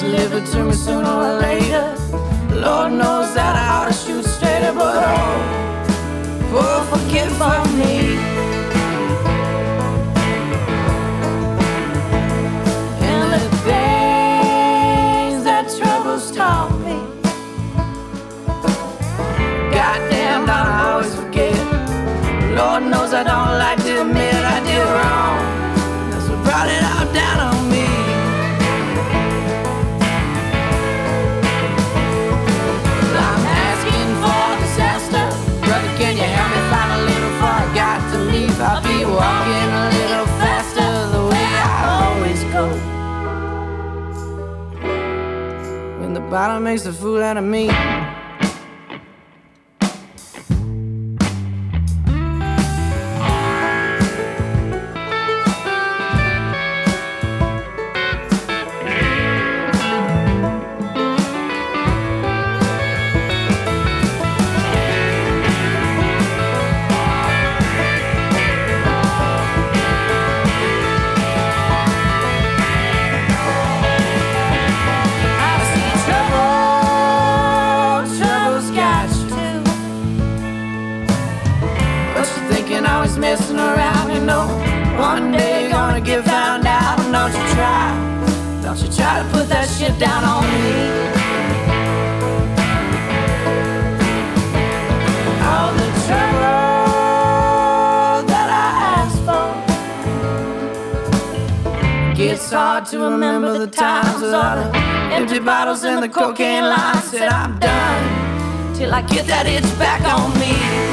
Delivered 0.00 0.46
to 0.46 0.64
me 0.64 0.72
sooner 0.72 1.10
or 1.10 1.38
later. 1.40 1.94
Lord 2.54 2.92
knows 2.92 3.34
that 3.34 3.54
I 3.54 3.66
ought 3.76 3.88
to 3.88 3.92
shoot 3.92 4.24
straighter, 4.24 4.72
but 4.72 4.96
oh, 4.96 6.56
oh, 6.56 6.80
forgive 6.90 7.30
for 7.36 7.60
me. 7.76 8.16
And 13.10 13.26
the 13.34 13.44
things 13.68 15.44
that 15.44 15.68
troubles 15.78 16.30
taught 16.32 16.72
me. 16.80 16.96
Goddamn, 19.70 20.48
I 20.48 20.92
always 20.92 21.14
forget. 21.14 21.54
Lord 22.56 22.84
knows 22.84 23.12
I 23.12 23.22
don't 23.22 23.58
like 23.58 23.82
to 23.84 24.00
admit 24.00 24.34
I 24.34 24.60
did 24.64 24.82
wrong. 24.96 25.40
That's 26.10 26.26
what 26.30 26.42
brought 26.42 26.68
it 26.68 26.82
all 26.84 27.12
down 27.12 27.54
on 27.54 27.59
bottom 46.30 46.62
makes 46.62 46.86
a 46.86 46.92
fool 46.92 47.20
out 47.22 47.36
of 47.36 47.44
me. 47.44 47.68
Don't 87.12 87.32
you 87.32 87.44
try, 87.54 88.60
don't 88.62 88.78
you 88.80 88.88
try 88.92 89.22
to 89.22 89.28
put 89.30 89.48
that 89.48 89.68
shit 89.68 89.98
down 89.98 90.22
on 90.22 90.44
me. 90.44 90.70
All 95.42 95.72
the 95.74 95.88
trouble 96.06 96.66
that 98.28 98.48
I 98.48 98.68
asked 98.98 99.22
for. 99.26 99.50
Gets 102.14 102.50
hard 102.52 102.86
to 102.86 102.98
remember 103.00 103.58
the 103.58 103.66
times 103.66 104.20
with 104.22 104.34
all 104.34 104.56
the 104.56 104.70
empty 105.12 105.40
bottles 105.40 105.82
and 105.84 106.02
the 106.02 106.08
cocaine 106.08 106.64
lines. 106.64 107.04
Said 107.04 107.28
I'm 107.28 107.58
done 107.58 108.74
till 108.74 108.94
I 108.94 109.02
get 109.02 109.26
that 109.26 109.46
itch 109.46 109.78
back 109.78 110.02
on 110.04 110.32
me. 110.38 110.89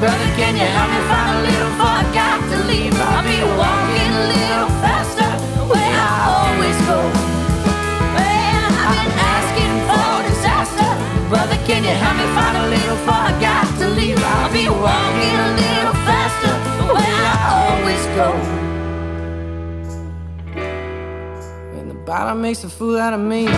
Brother. 0.00 0.28
Can 0.36 0.54
you 0.56 0.68
help 0.76 0.90
me 0.90 1.00
find 1.08 1.30
a 1.38 1.42
little? 1.48 1.72
For 1.78 1.88
I 1.88 2.02
got 2.12 2.38
to 2.50 2.58
leave. 2.68 2.94
I'll 2.96 3.24
be 3.24 3.40
walking 3.56 4.12
a 4.12 4.24
little 4.34 4.70
faster, 4.84 5.30
where 5.70 5.80
I 5.80 6.16
always 6.36 6.78
go. 6.88 6.98
Well, 8.16 8.72
I've 8.86 8.96
been 9.00 9.12
asking 9.36 9.74
for 9.88 10.12
disaster. 10.28 10.90
Brother, 11.28 11.58
can 11.66 11.82
you 11.84 11.94
help 12.04 12.16
me 12.20 12.26
find 12.36 12.56
a 12.56 12.66
little 12.74 12.98
for 13.04 13.16
I 13.16 13.32
got 13.40 13.66
to 13.80 13.86
leave? 13.96 14.20
I'll 14.20 14.52
be 14.52 14.68
walking 14.68 15.36
a 15.46 15.50
little 15.62 15.96
faster 16.08 16.54
where 16.92 17.20
I 17.32 17.38
always 17.64 18.02
go. 18.20 18.28
And 21.78 21.90
the 21.90 21.98
bottom 22.04 22.40
makes 22.40 22.64
a 22.64 22.68
fool 22.68 22.98
out 22.98 23.14
of 23.14 23.20
me. 23.20 23.48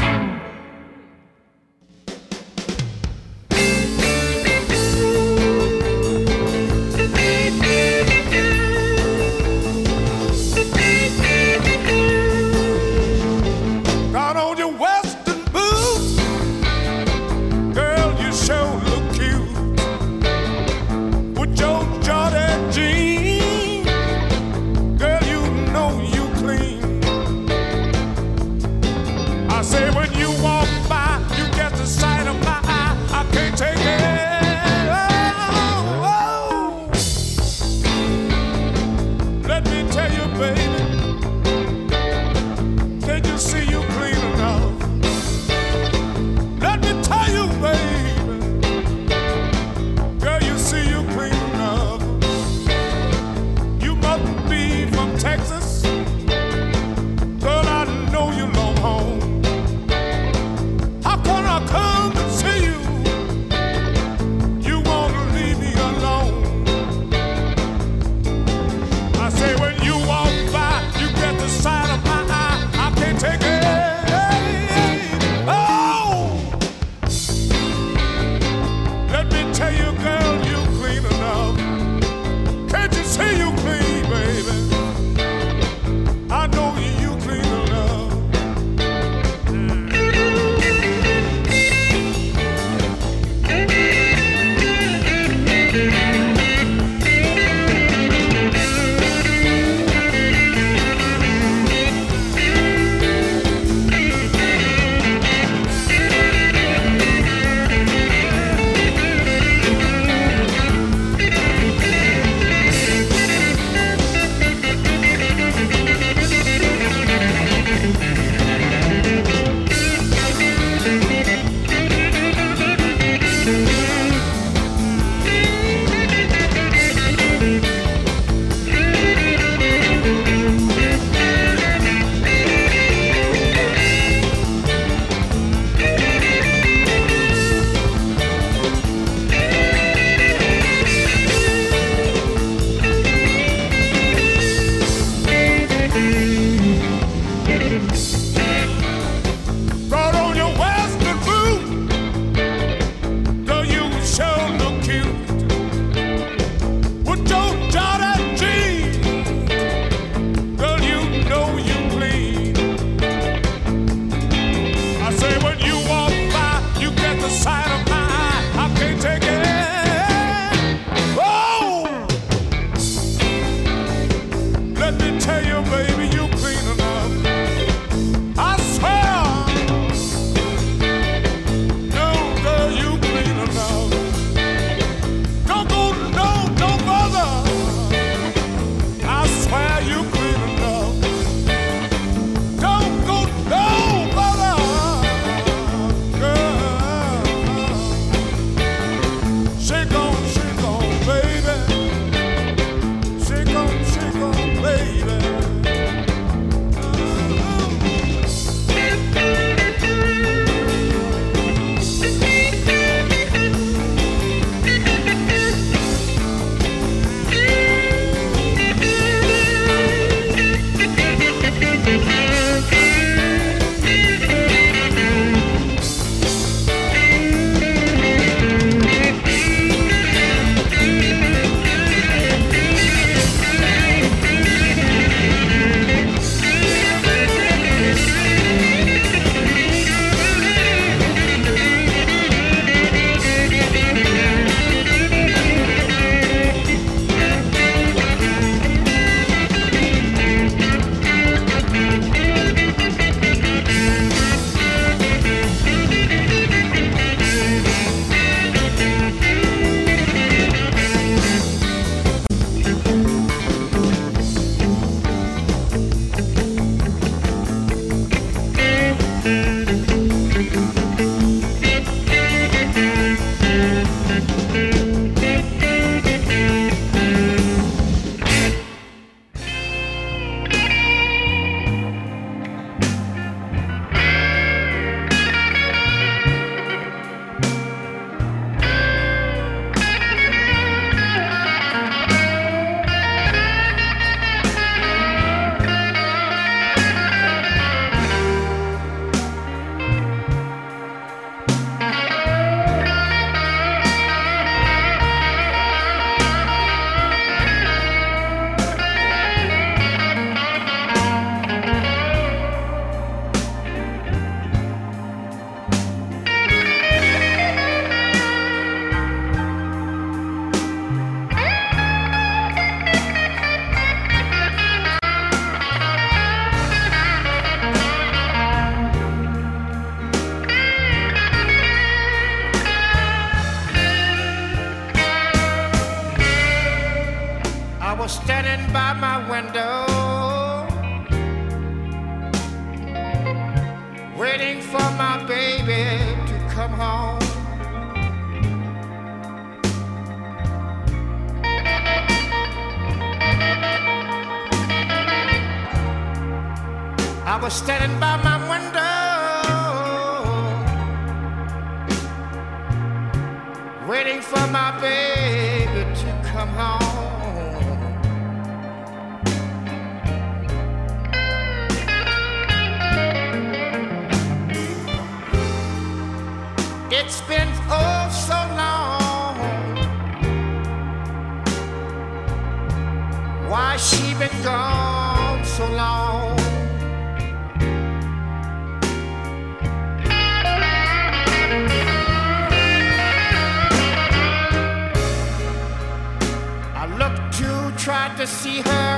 to 398.18 398.26
see 398.26 398.60
her. 398.62 398.94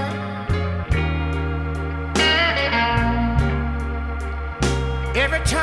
Every 5.14 5.40
time 5.40 5.60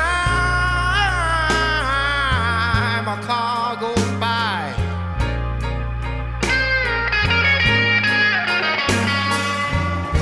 a 3.08 3.20
car 3.26 3.76
goes 3.80 4.10
by, 4.20 4.72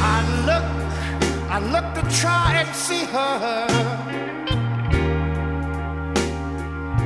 I 0.00 0.16
look, 0.48 0.64
I 1.50 1.58
look 1.74 1.86
to 1.96 2.02
try 2.18 2.54
and 2.62 2.74
see 2.74 3.04
her. 3.04 3.66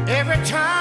Every 0.07 0.41
time. 0.47 0.80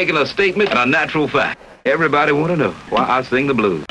making 0.00 0.16
a 0.16 0.24
statement 0.24 0.70
a 0.72 0.86
natural 0.86 1.28
fact. 1.28 1.60
Everybody 1.84 2.32
want 2.32 2.52
to 2.52 2.56
know 2.56 2.72
why 2.88 3.04
I 3.06 3.22
sing 3.22 3.48
the 3.48 3.52
blues. 3.52 3.89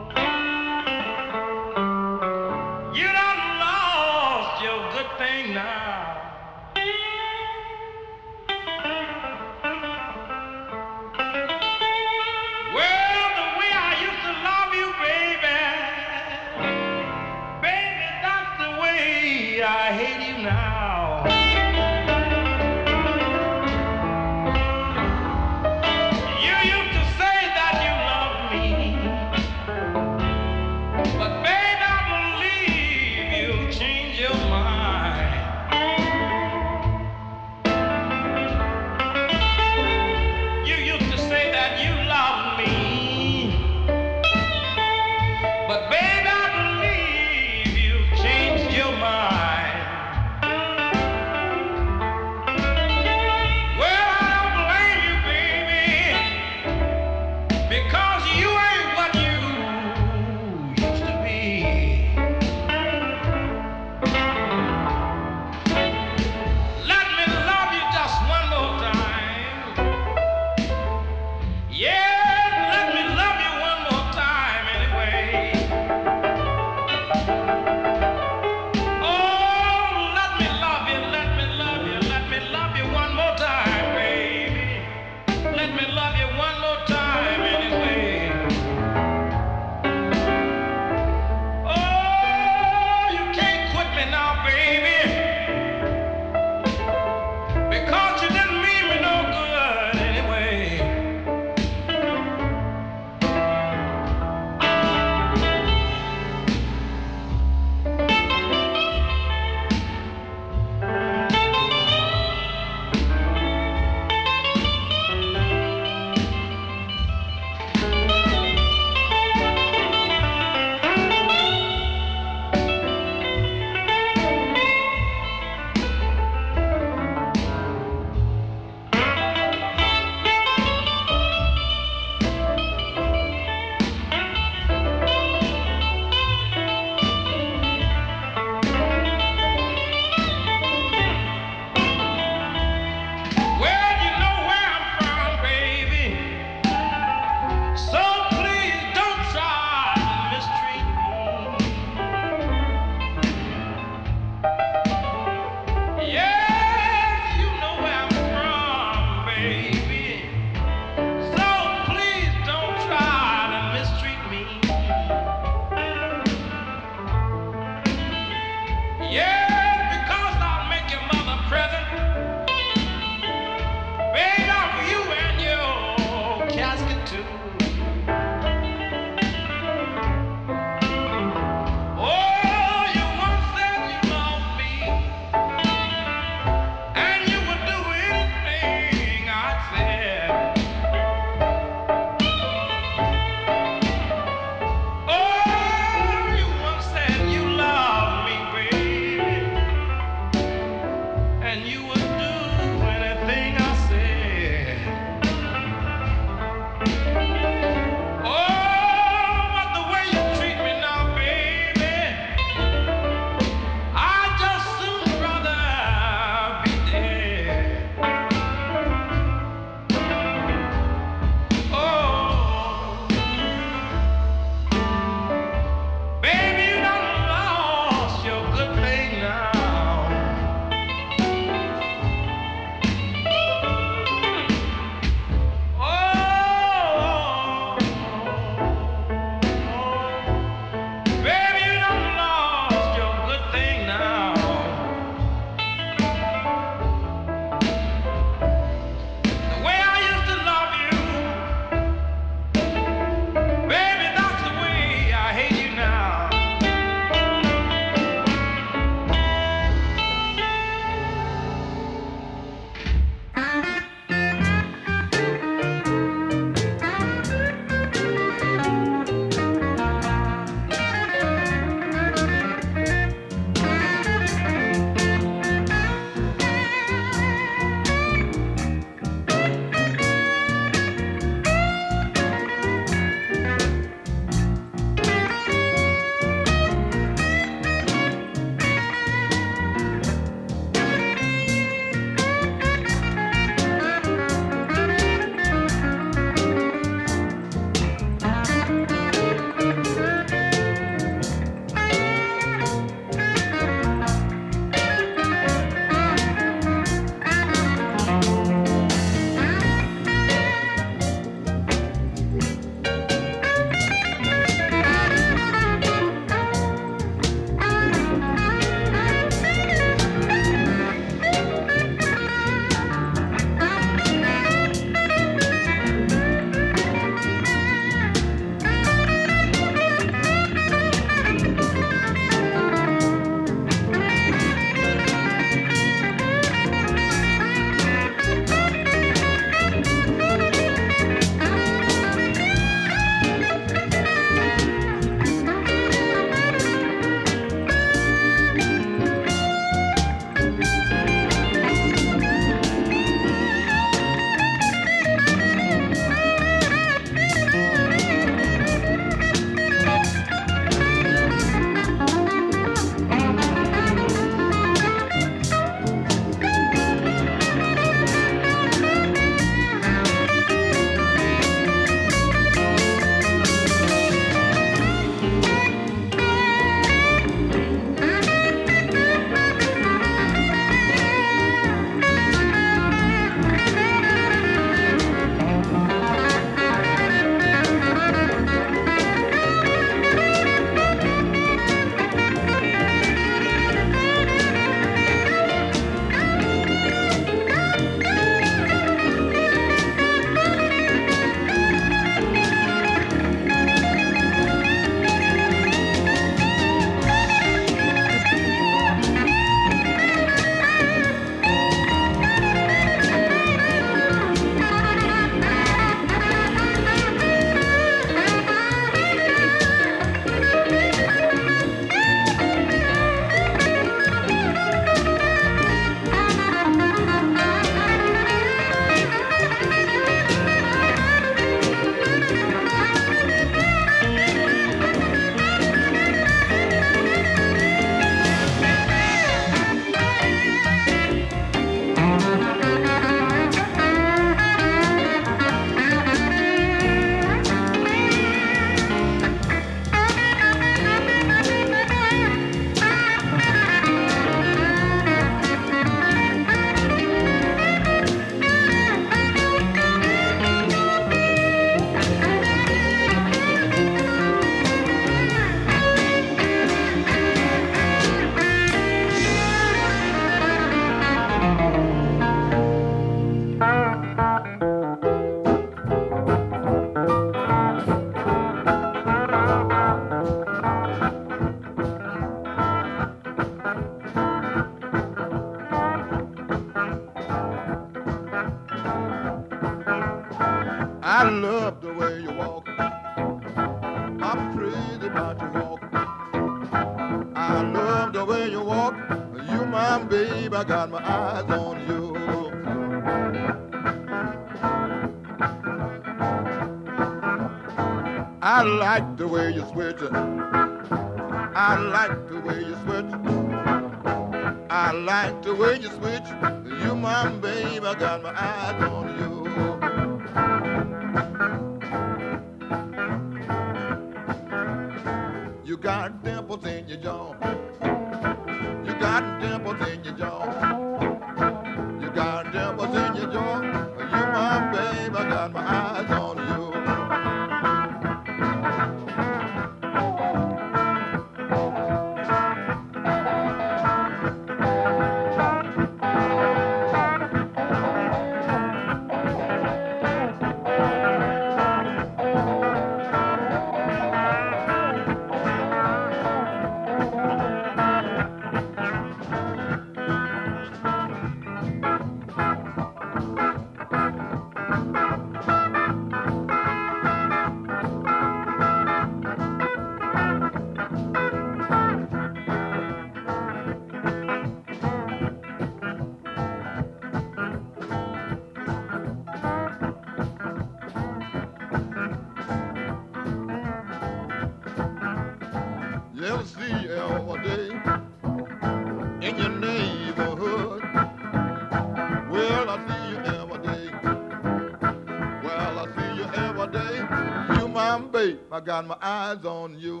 got 598.64 598.86
my 598.86 598.96
eyes 599.02 599.44
on 599.44 599.78
you. 599.78 600.00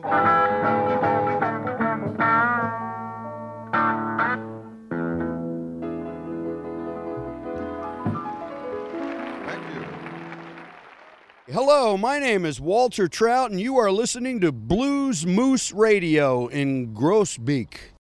Hello, 11.52 11.96
my 11.98 12.18
name 12.18 12.46
is 12.46 12.58
Walter 12.60 13.06
Trout, 13.06 13.50
and 13.50 13.60
you 13.60 13.76
are 13.76 13.92
listening 13.92 14.40
to 14.40 14.50
Blues 14.50 15.26
Moose 15.26 15.70
Radio 15.72 16.46
in 16.46 16.94
Groesbeek. 16.94 17.93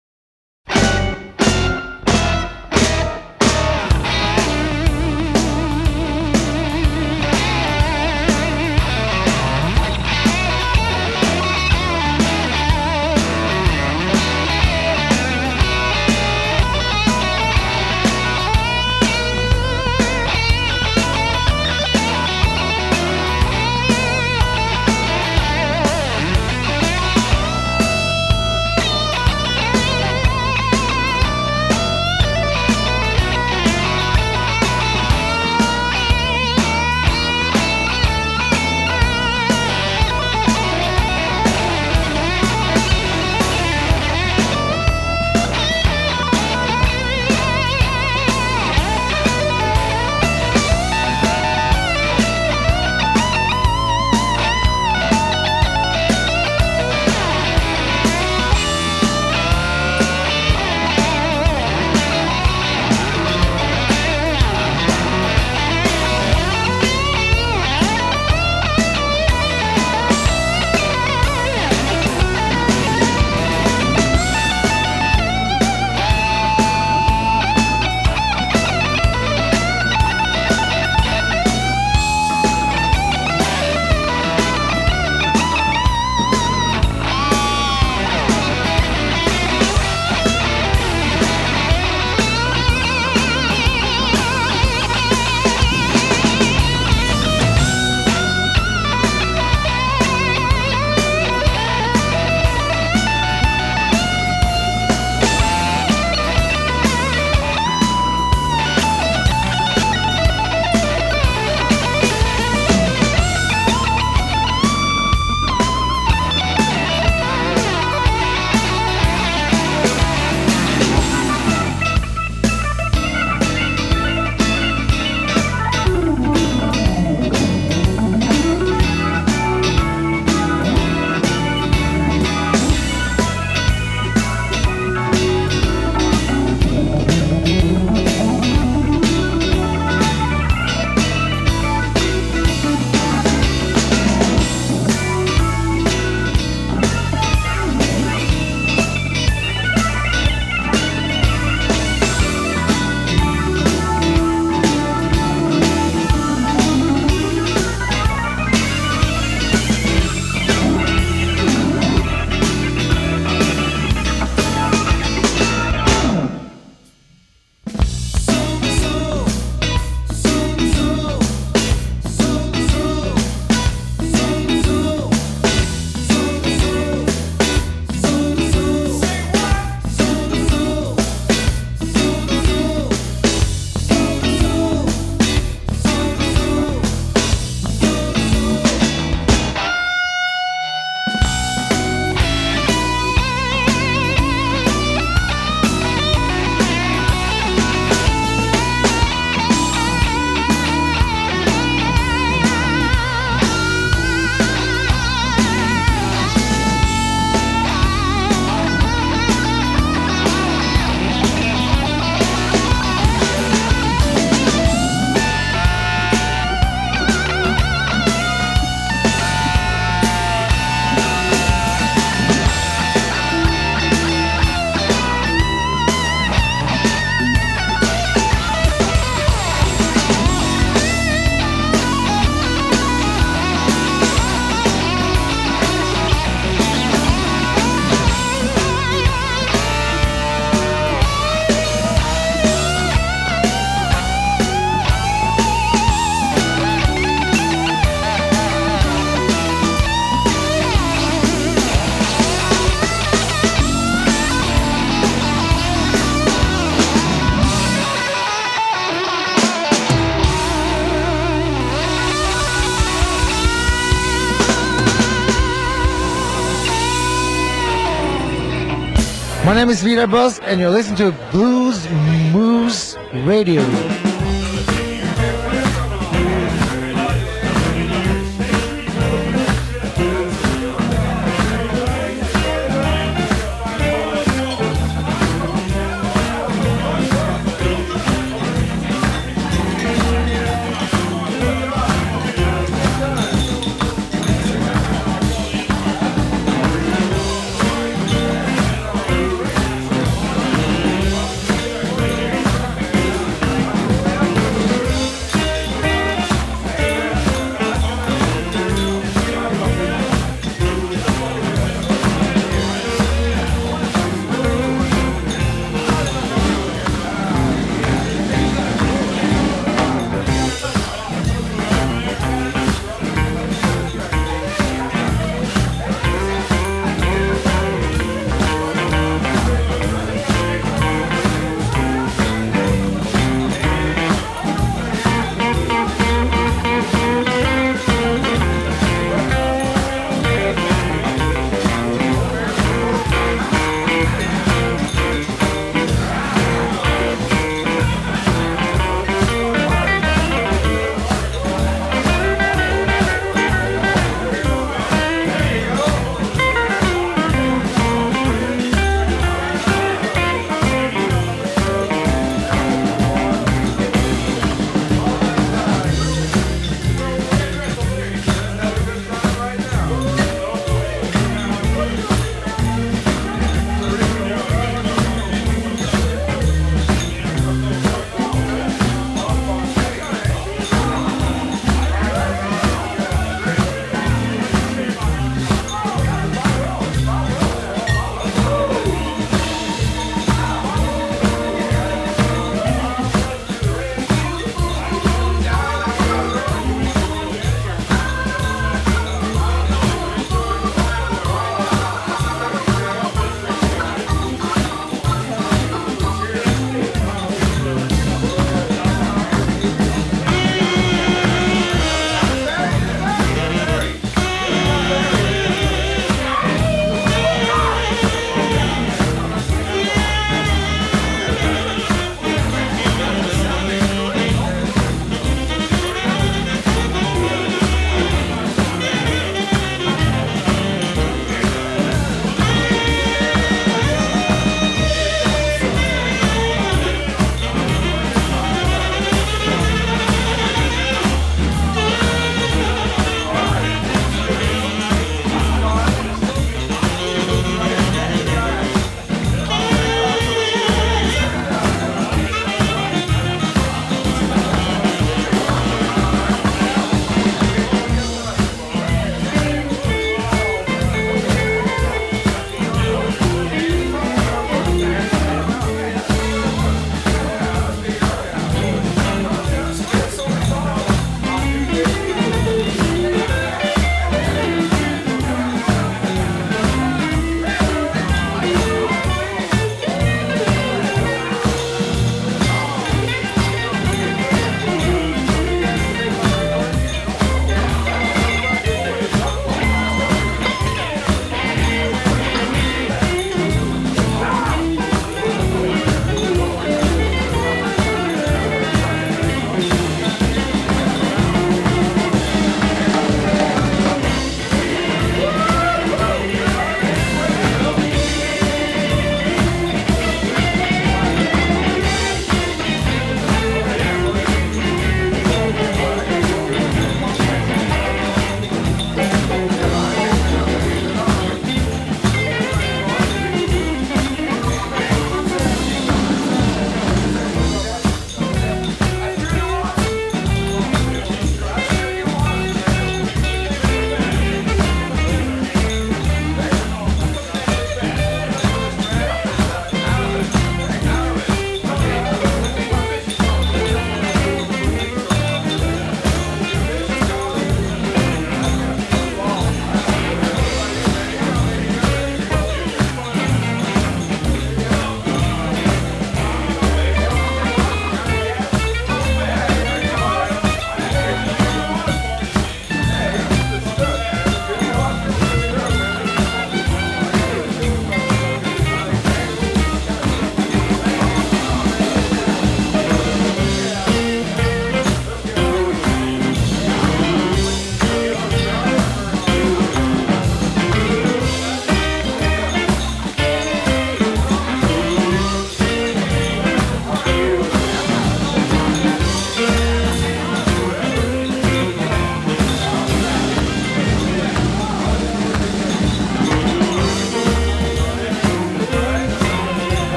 My 269.53 269.59
name 269.59 269.69
is 269.69 269.83
Peter 269.83 270.07
Buzz, 270.07 270.39
and 270.39 270.59
you're 270.59 270.71
listening 270.71 270.95
to 270.95 271.11
Blues 271.31 271.87
Moose 272.33 272.97
Radio. 273.13 273.61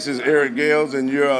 This 0.00 0.06
is 0.06 0.20
Eric 0.20 0.54
Gales, 0.54 0.94
and 0.94 1.10
you're 1.10 1.28
uh, 1.28 1.39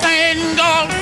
tangled 0.00 0.99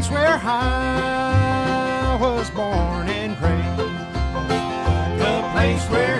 place 0.00 0.12
where 0.12 0.40
I 0.42 2.16
was 2.18 2.48
born 2.50 3.08
and 3.10 3.38
raised, 3.42 3.76
the 5.20 5.42
place 5.52 5.84
where 5.90 6.19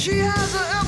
She 0.00 0.20
has 0.20 0.54
everything 0.54 0.79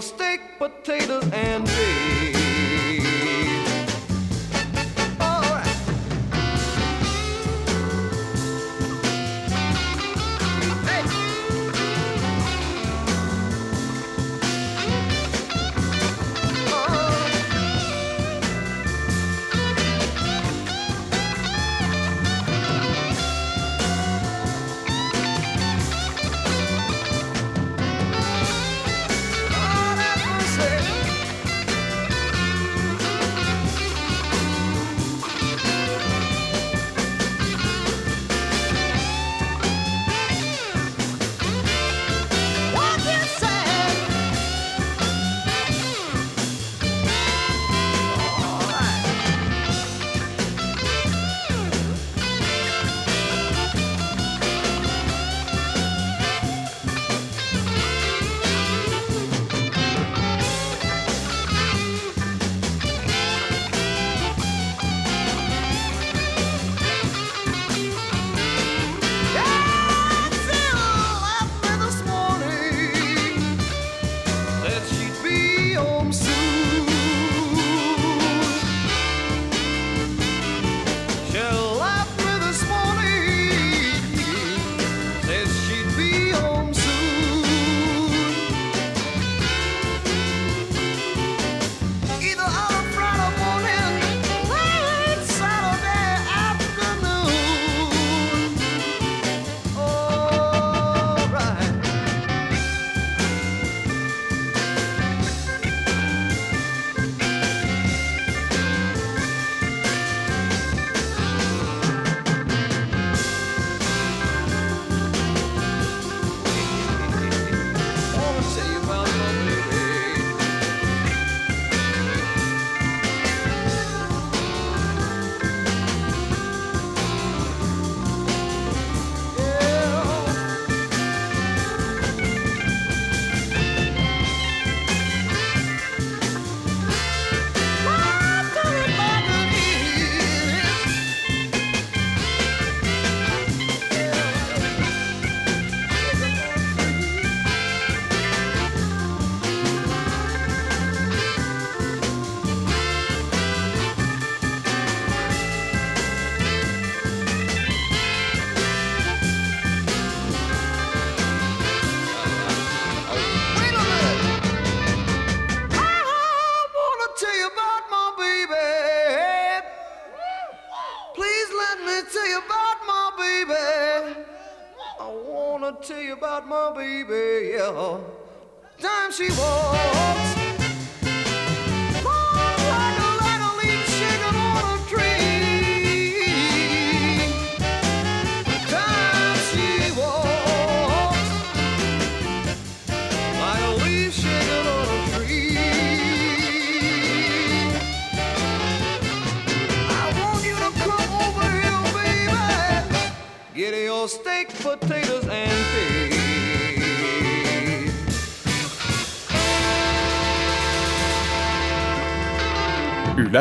steak, 0.00 0.40
potatoes, 0.58 1.28
and 1.32 1.64
beef. 1.64 2.45